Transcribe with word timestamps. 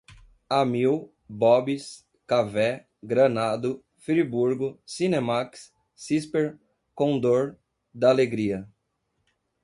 Amil, 0.49 1.13
Bob's, 1.29 2.03
Cavé, 2.27 2.87
Granado, 3.05 3.83
Friburgo, 3.99 4.79
Cinemaxx, 4.83 5.69
Cisper, 5.95 6.57
Condor, 6.95 7.55
D'Alegria 7.93 8.67